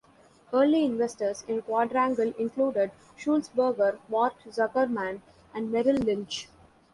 [0.51, 5.21] Early investors in Quadrangle included Sulzberger, Mort Zuckerman,
[5.53, 6.49] and Merrill Lynch.